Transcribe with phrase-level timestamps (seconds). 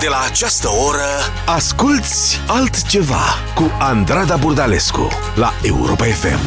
[0.00, 1.08] De la această oră
[1.46, 3.24] Asculți altceva
[3.54, 6.38] Cu Andrada Burdalescu La Europa FM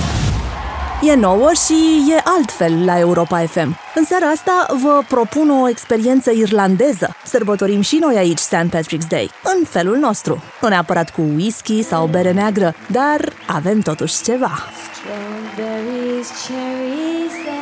[1.02, 3.78] E nouă și e altfel la Europa FM.
[3.96, 7.16] În seara asta vă propun o experiență irlandeză.
[7.26, 8.56] Sărbătorim și noi aici St.
[8.56, 10.44] Patrick's Day, în felul nostru.
[10.62, 14.52] Nu neapărat cu whisky sau bere neagră, dar avem totuși ceva.
[14.94, 17.61] Strawberries, cherries,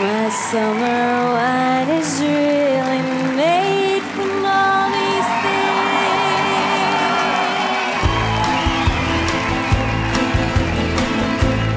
[0.00, 3.02] My summer wine is really
[3.34, 5.30] made from all these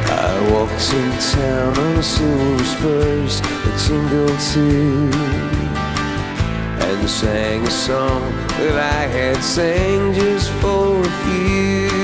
[0.06, 5.10] I walked in town on silver spurs that jingled too
[6.86, 8.22] And sang a song
[8.60, 12.01] that I had sang just for a few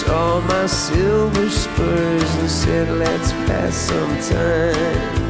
[0.00, 5.20] Saw my silver spurs and said let's pass some time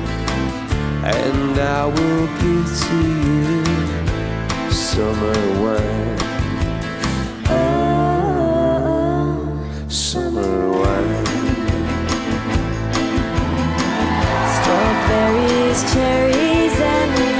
[1.04, 6.18] And I will give to you summer wine.
[7.46, 8.68] Ah,
[9.88, 11.26] summer wine.
[14.54, 17.39] Strawberries, cherries, and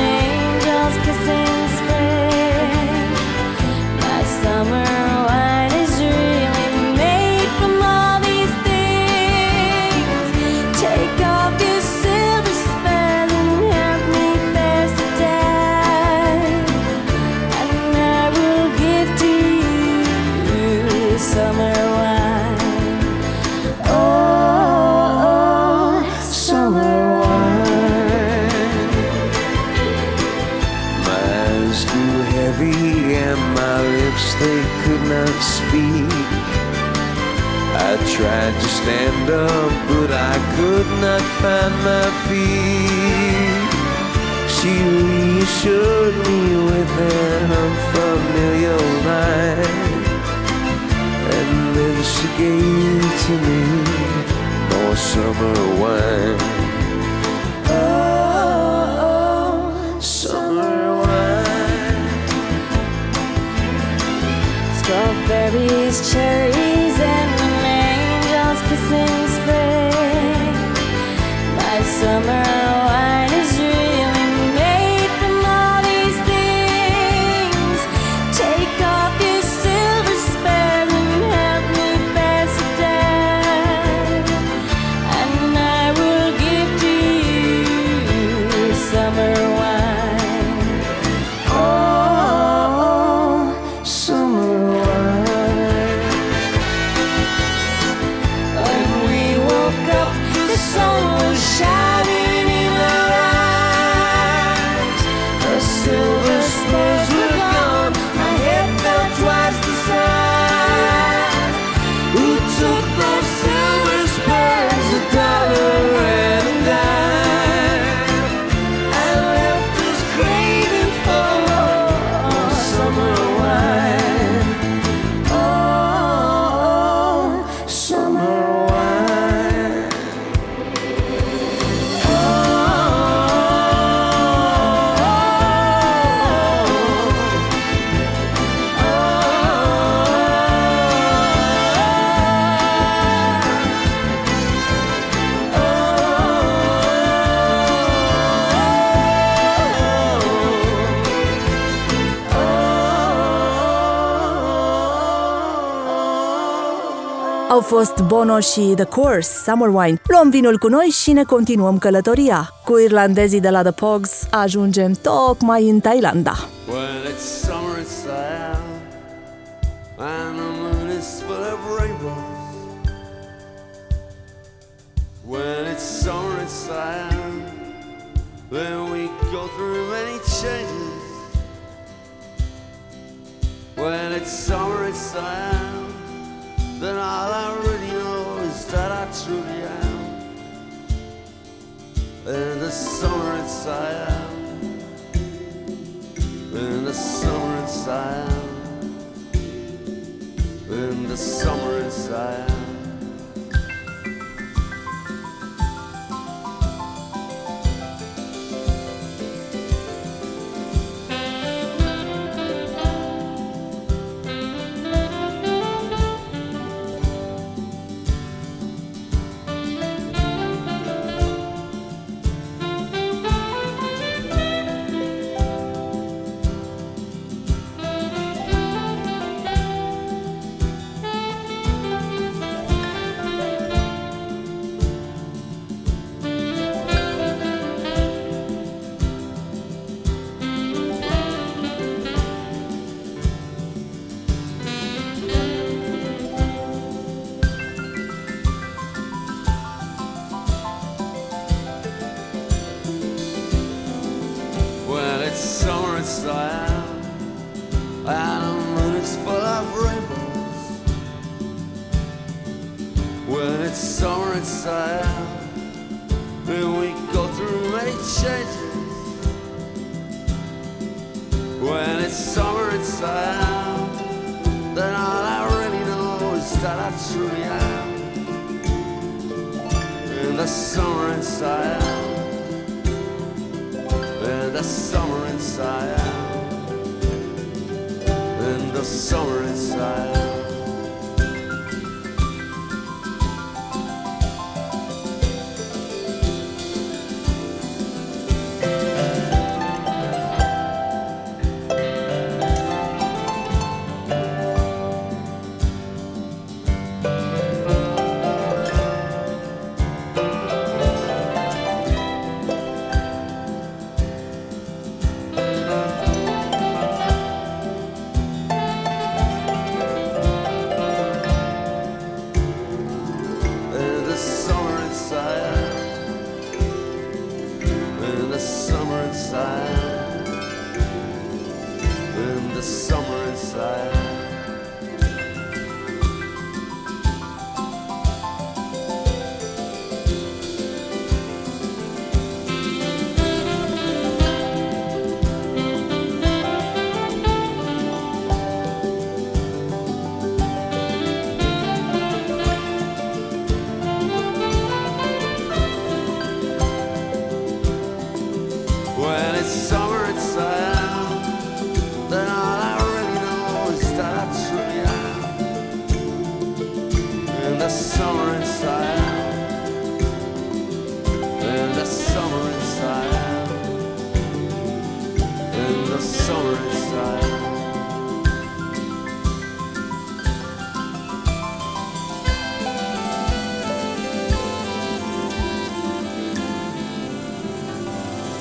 [157.76, 160.00] fost Bono și The Course, Summer Wine.
[160.06, 162.48] Luăm vinul cu noi și ne continuăm călătoria.
[162.64, 166.49] Cu irlandezii de la The Pogs ajungem tocmai în Thailanda.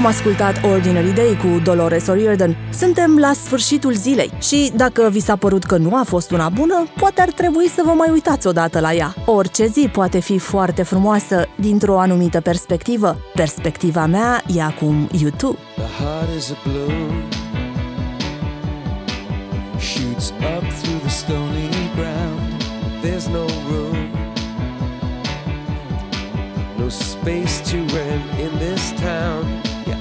[0.00, 2.56] Am ascultat Ordinary Day cu Dolores O'Riordan.
[2.72, 6.86] Suntem la sfârșitul zilei și dacă vi s-a părut că nu a fost una bună,
[6.96, 9.14] poate ar trebui să vă mai uitați odată la ea.
[9.26, 13.16] Orice zi poate fi foarte frumoasă dintr-o anumită perspectivă.
[13.34, 15.58] Perspectiva mea e acum YouTube.
[15.74, 17.24] The heart is a balloon,
[19.78, 22.62] shoots up through the stony ground.
[23.02, 23.96] There's no room,
[26.78, 29.69] no space to rent in this town.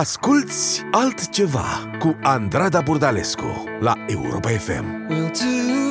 [0.00, 4.84] Asculți altceva cu Andrada Burdalescu la Europa FM.
[5.08, 5.89] We'll do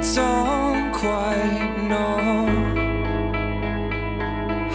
[0.00, 2.46] don't quite know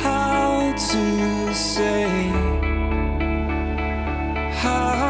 [0.03, 2.07] how to say
[4.61, 5.02] how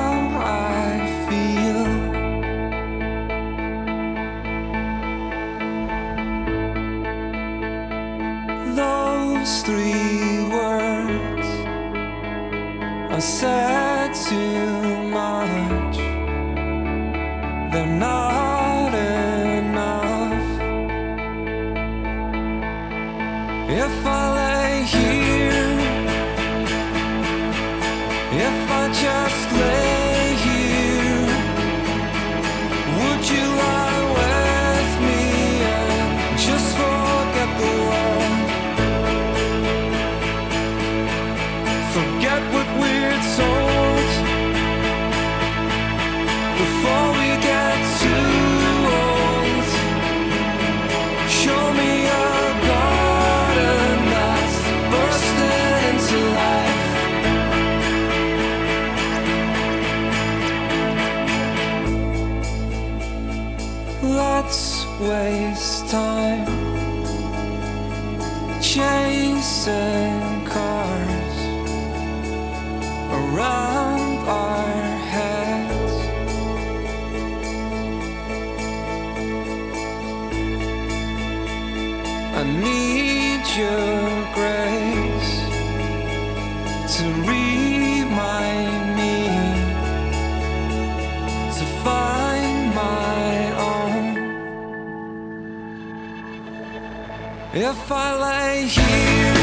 [97.56, 99.34] If I lay here,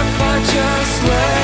[0.00, 1.39] if I just lay.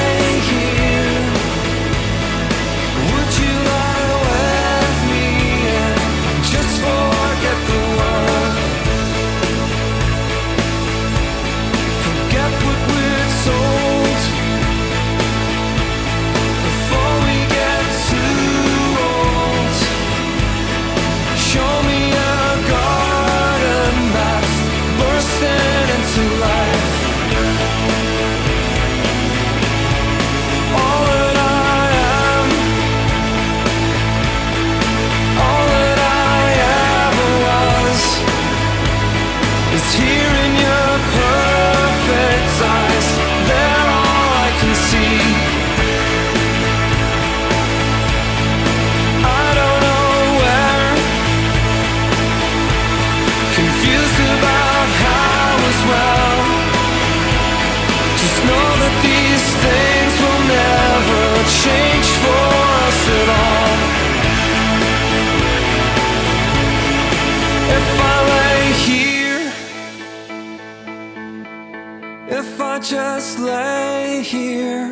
[72.89, 74.89] just lay here?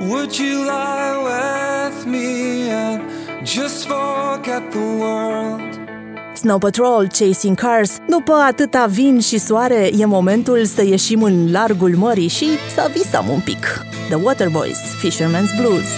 [0.00, 3.02] Would you lie with me and
[3.42, 5.78] just forget the world?
[6.34, 7.98] Snow Patrol, Chasing Cars.
[8.08, 13.28] După atâta vin și soare, e momentul să ieșim în largul mării și să visăm
[13.28, 13.84] un pic.
[14.08, 15.88] The Waterboys, Fisherman's Blues.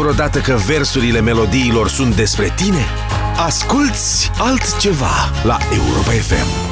[0.00, 2.84] vreodată că versurile melodiilor sunt despre tine?
[3.36, 6.69] Asculți altceva la Europa FM.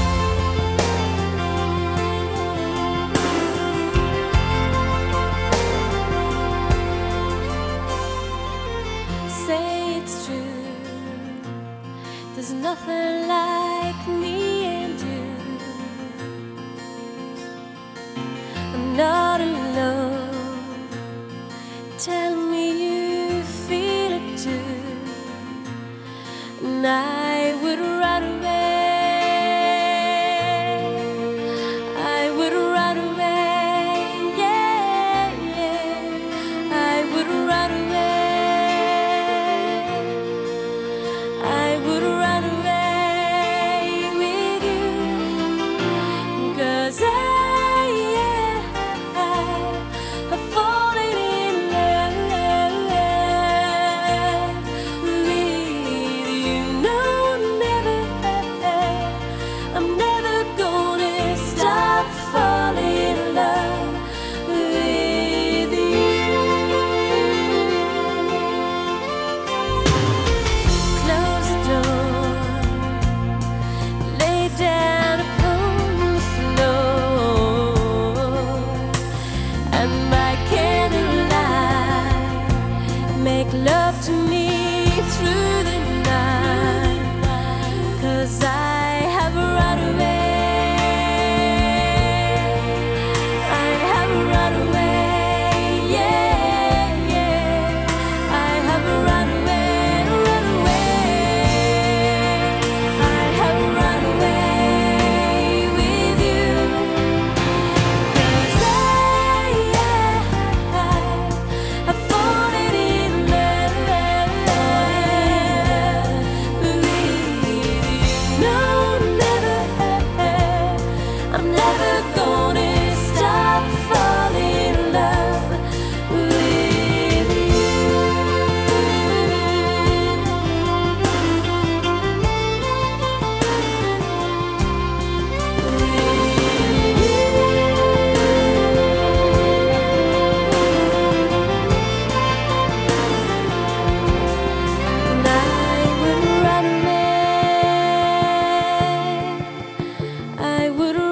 [150.58, 151.07] I would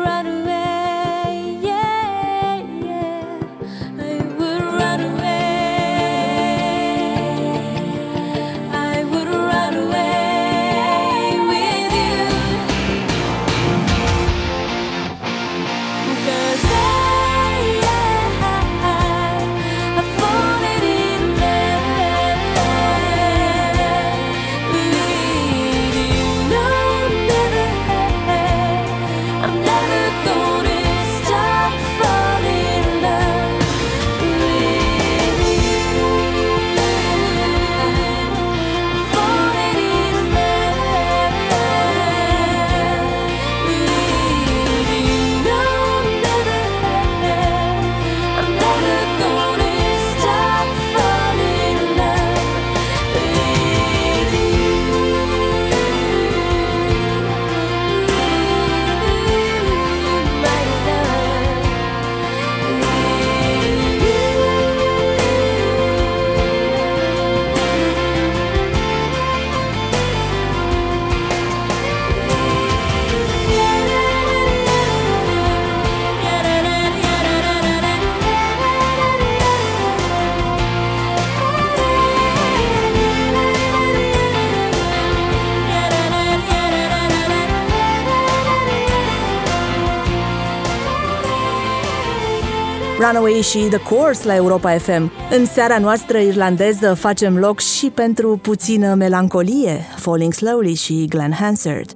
[93.06, 95.12] Runaway și The Course la Europa FM.
[95.30, 101.95] În seara noastră irlandeză facem loc și pentru puțină melancolie, Falling Slowly și Glenn Hansard.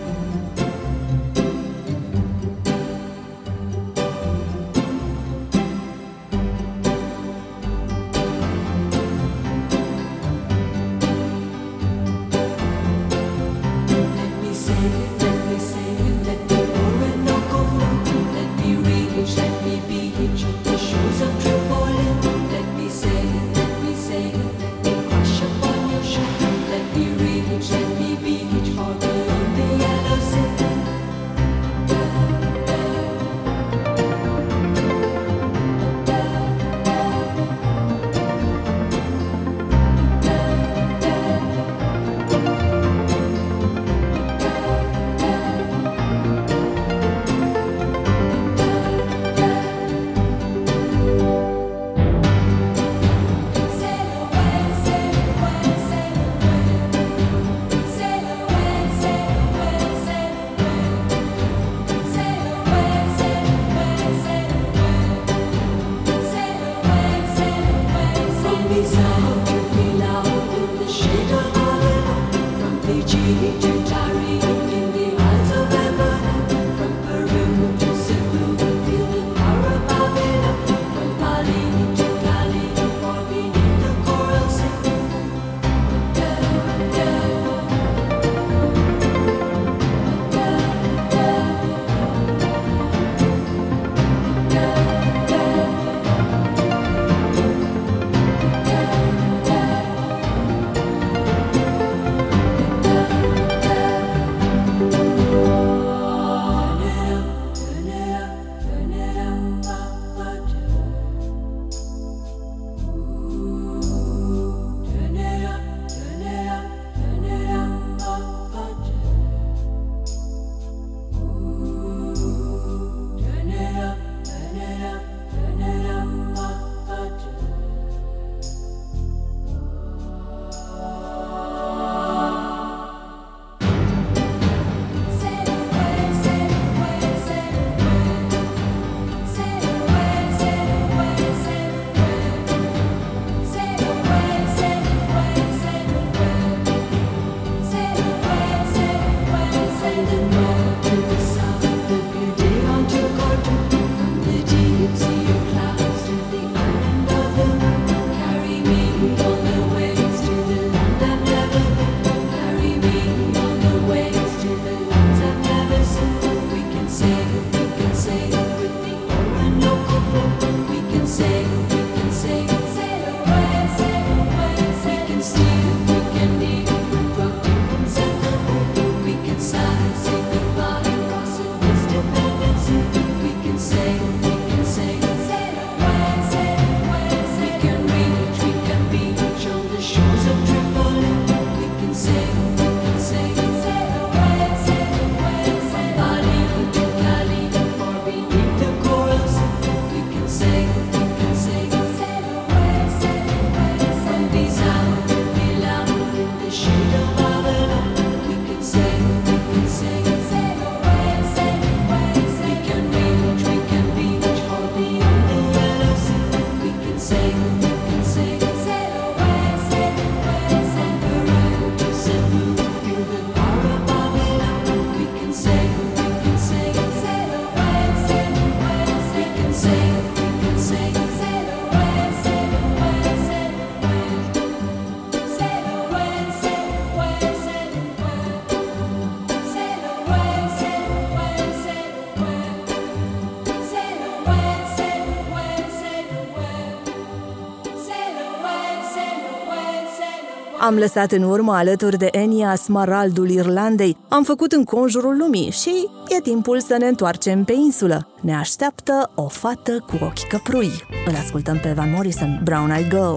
[250.71, 253.97] Am lăsat în urmă alături de Enia Smaraldul Irlandei.
[254.09, 258.07] Am făcut în conjurul lumii și e timpul să ne întoarcem pe insulă.
[258.21, 260.71] Ne așteaptă o fată cu ochi căprui.
[261.05, 263.15] Îl ascultăm pe Van Morrison, Brown Eyed Girl.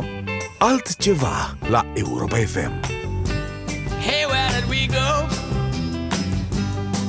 [0.59, 2.73] Altceva la Europa FM.
[4.07, 5.11] Hey, where did we go?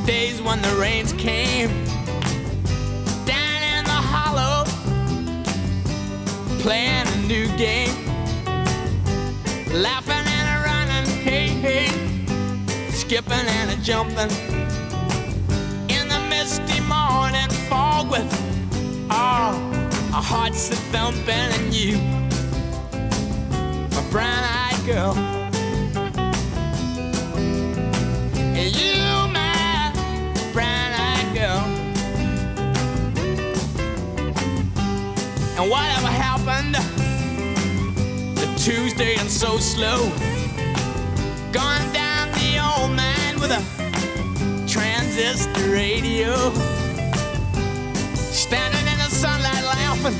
[0.05, 1.69] Days when the rains came
[3.31, 4.65] Down in the hollow
[6.63, 7.95] Playing a new game
[9.83, 10.24] Laughing
[11.25, 11.87] hey, hey,
[12.91, 14.29] skipping and a jumping
[15.89, 18.31] in the misty morning fog with
[19.09, 19.57] oh,
[20.13, 21.97] our hearts a thumping and you,
[23.95, 25.15] my brown-eyed girl.
[28.55, 29.01] And you,
[29.33, 29.91] my
[30.53, 31.65] brown-eyed girl.
[35.57, 36.75] And whatever happened,
[38.37, 40.34] the Tuesday and so slow.
[45.25, 46.33] Transistor radio.
[48.13, 50.13] Standing in the sunlight laughing,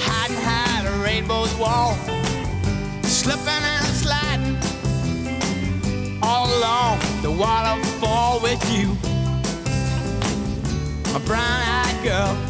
[0.00, 1.94] hiding behind a rainbow's wall.
[3.02, 4.56] Slipping and sliding
[6.22, 8.96] all along the waterfall with you.
[11.14, 12.49] A brown-eyed girl.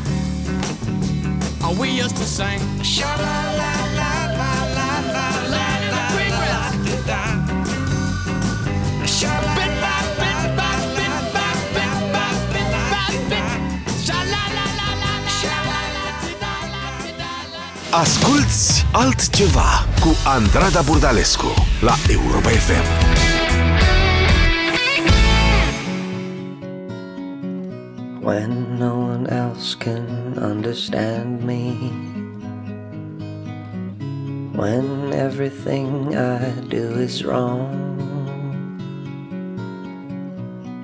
[1.77, 2.59] we used to sing?
[2.83, 6.43] Sha la la la la la la la la la
[7.07, 7.23] la
[9.05, 12.85] Sha la la la la la la la la
[13.31, 13.43] la
[14.05, 15.81] Sha la la la la Sha la
[17.19, 23.19] la la Asculți altceva cu Andrada Burdalescu la Europa FM.
[28.21, 31.73] when no one else can understand me.
[34.57, 37.69] When everything I do is wrong,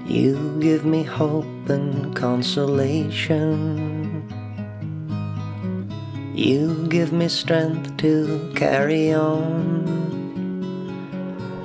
[0.06, 3.58] you give me hope and consolation.
[6.36, 9.88] You give me strength to carry on,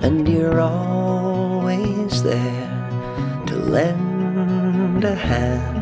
[0.03, 5.82] and you're always there to lend a hand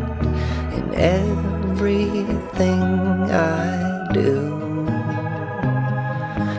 [0.92, 2.82] in everything
[3.30, 4.86] I do.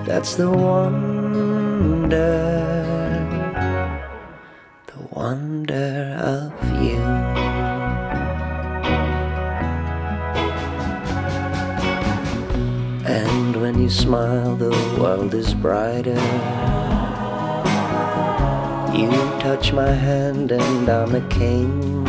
[0.06, 2.10] That's the wonder,
[4.88, 6.52] the wonder of
[6.82, 7.02] you.
[13.06, 14.70] And when you smile, the
[15.00, 16.22] world is brighter.
[18.94, 19.10] You
[19.40, 22.01] touch my hand and I'm a king.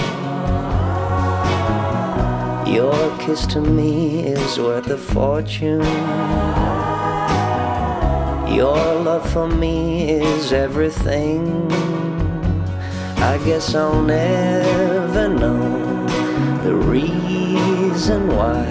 [2.72, 5.82] Your kiss to me is worth a fortune.
[8.50, 11.70] Your love for me is everything.
[13.18, 16.06] I guess I'll never know
[16.64, 18.64] the reason why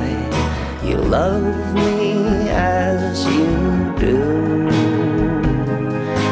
[0.83, 4.67] you love me as you do.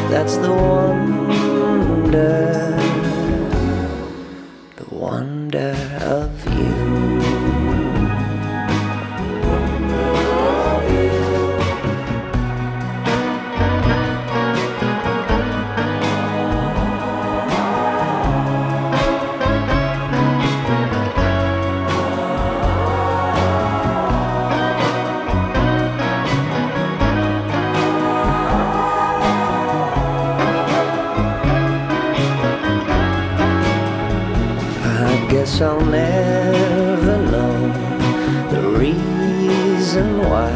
[0.10, 1.56] That's the wonder,
[4.76, 5.89] the wonder
[35.60, 37.56] guess I'll never know
[38.50, 40.52] the reason why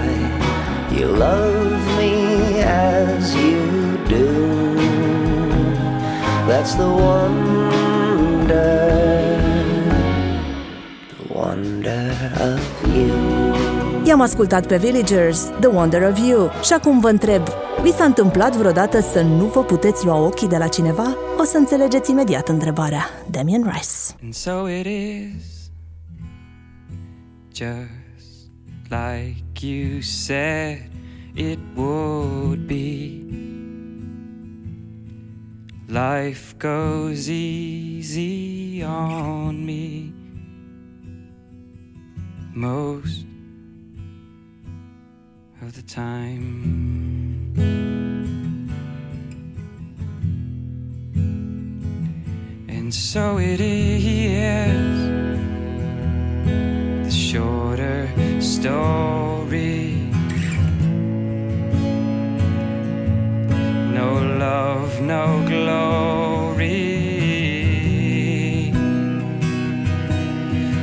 [0.92, 4.76] you love me as you do.
[6.48, 8.48] That's the wonder,
[11.10, 12.06] the wonder
[12.40, 13.14] of you.
[14.06, 16.52] I-am ascultat pe Villagers, The Wonder of You.
[16.64, 17.42] Și acum vă întreb,
[17.82, 21.18] vi s-a întâmplat vreodată să nu vă puteți lua ochii de la cineva?
[21.44, 23.06] O să înțelegeți imediat întrebarea.
[23.32, 24.24] Damien Rice.
[24.24, 25.72] And so it is,
[27.54, 27.90] just
[28.90, 30.90] like you said,
[31.34, 33.22] it would be.
[35.88, 40.14] Life goes easy on me
[42.54, 43.26] most
[45.62, 47.13] of the time.
[52.84, 54.74] And so it is
[57.06, 58.10] the shorter
[58.42, 59.94] story.
[64.00, 66.74] No love, no glory.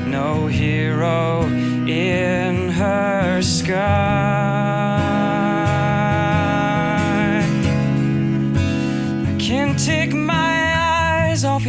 [0.07, 1.42] No hero
[1.86, 4.49] in her sky.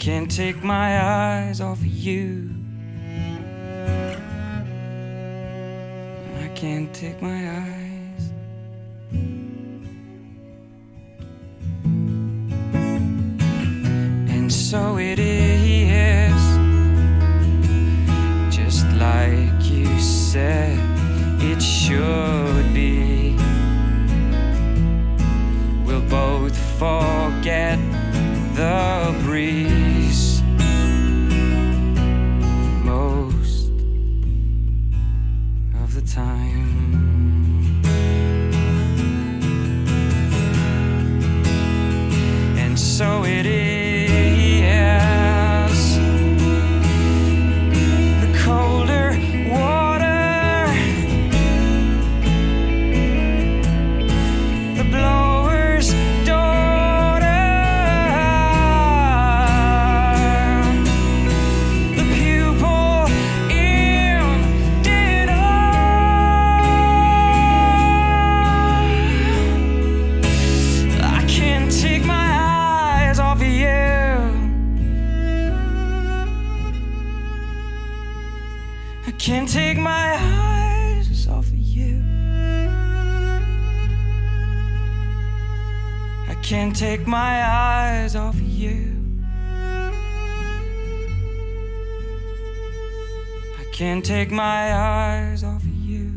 [0.00, 2.48] Can't take my eyes off of you.
[6.38, 8.32] I can't take my eyes.
[14.32, 16.42] And so it is,
[18.48, 20.78] just like you said
[21.42, 23.36] it should be.
[25.84, 27.78] We'll both forget
[28.54, 29.14] the
[86.96, 88.96] take my eyes off you.
[93.60, 96.10] I can't take my eyes off you.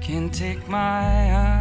[0.00, 1.59] Can't take my eyes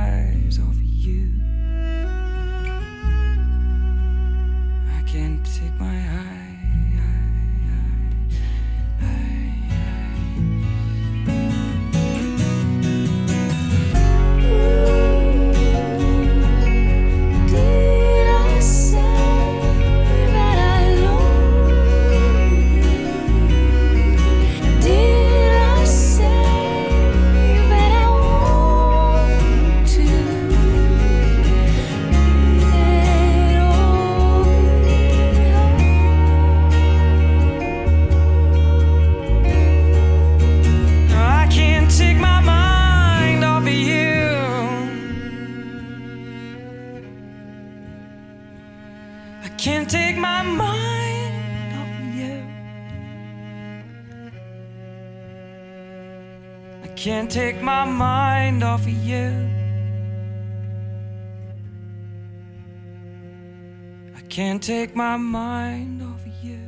[64.69, 66.59] take my mind off of you.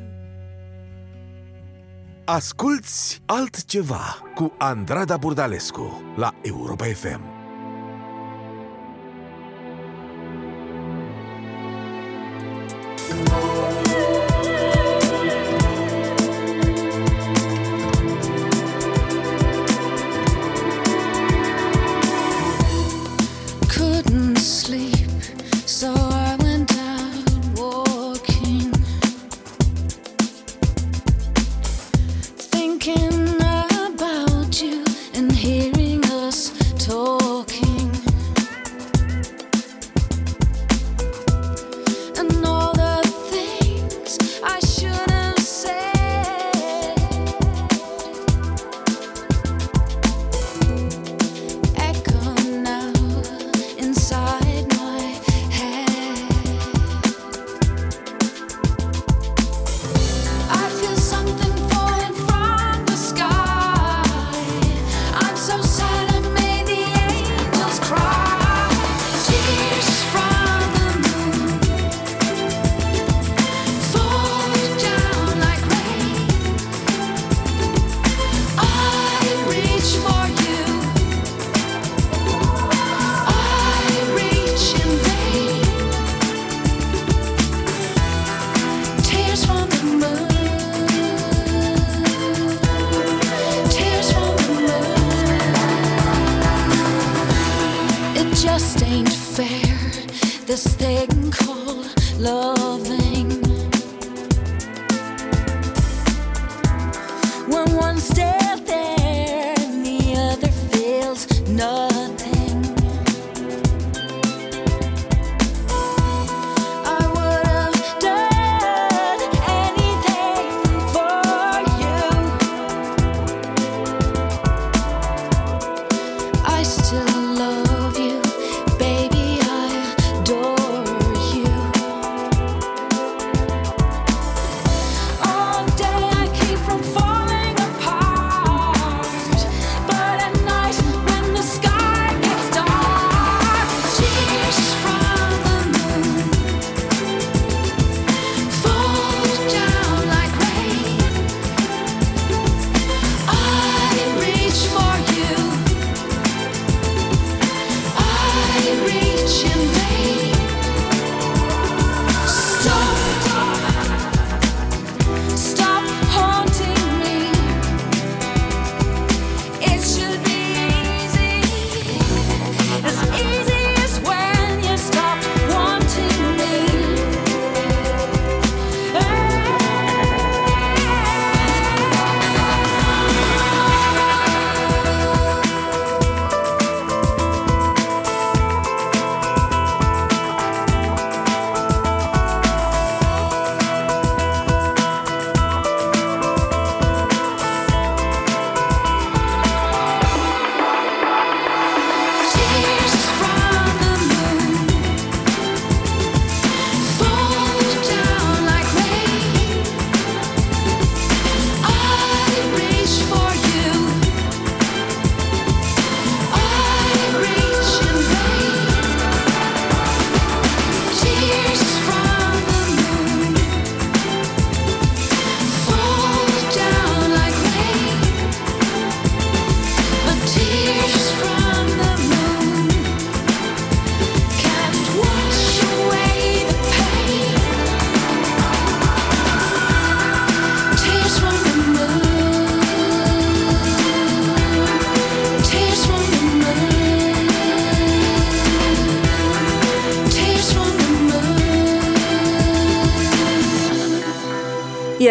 [2.26, 7.31] Asculți altceva cu Andrada Burdalescu la Europa FM.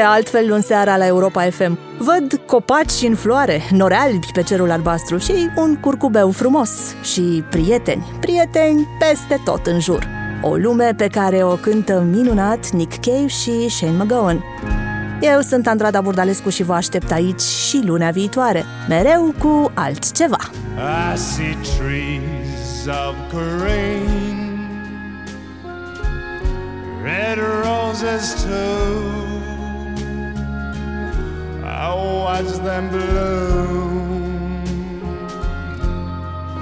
[0.01, 1.78] E altfel luni seara la Europa FM.
[1.98, 6.70] Văd copaci în floare, nori albi pe cerul albastru și un curcubeu frumos.
[7.03, 10.09] Și prieteni, prieteni peste tot în jur.
[10.42, 14.44] O lume pe care o cântă minunat Nick Cave și Shane McGowan.
[15.20, 20.51] Eu sunt Andrada Burdalescu și vă aștept aici și lunea viitoare, mereu cu altceva.
[21.14, 24.68] I see trees of green,
[27.03, 29.39] red roses too.
[31.82, 34.66] I watch them bloom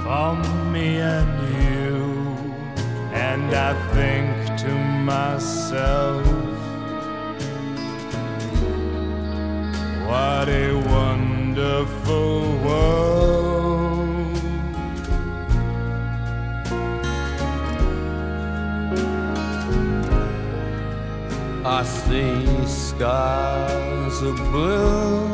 [0.01, 0.33] for
[0.71, 2.37] me and you,
[3.11, 4.29] and I think
[4.61, 6.25] to myself,
[10.07, 13.38] what a wonderful world.
[21.71, 25.27] I see skies of blue,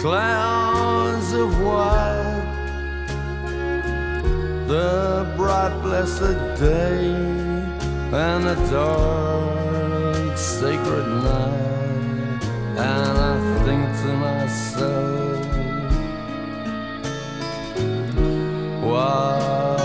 [0.00, 2.46] clouds of white,
[4.68, 7.12] the bright blessed day,
[8.24, 12.42] and the dark sacred night,
[12.78, 13.36] and I
[13.66, 15.46] think to myself,
[18.82, 19.79] what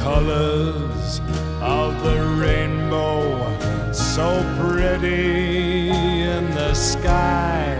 [0.00, 1.20] colors
[1.60, 4.28] of the rainbow so
[4.58, 7.76] pretty in the sky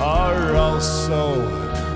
[0.00, 1.44] are also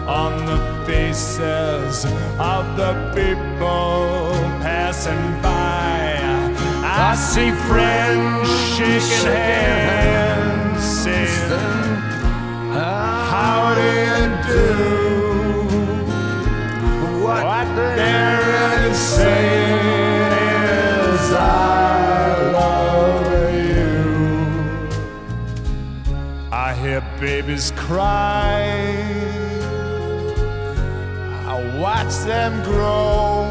[0.07, 2.05] on the faces
[2.39, 6.21] of the people passing by.
[6.85, 9.49] I see friends shaking
[9.89, 11.51] hands saying
[12.73, 15.24] how do
[27.25, 28.61] babies cry.
[31.53, 33.47] I watch them grow.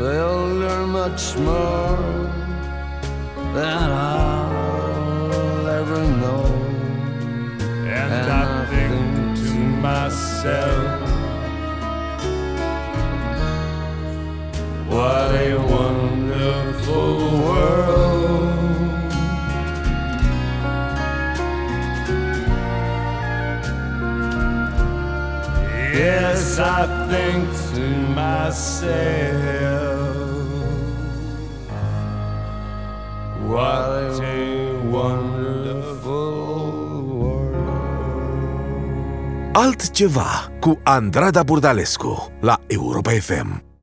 [0.00, 1.98] They'll learn much more
[3.56, 6.46] than I'll ever know.
[7.98, 9.54] And, And I I think think to
[9.88, 10.79] myself,
[26.62, 27.84] I think to
[28.14, 28.90] myself,
[33.46, 36.32] what a wonderful
[37.20, 37.66] world.
[39.52, 43.69] Altceva cu Andrada Burdalescu la Europa FM.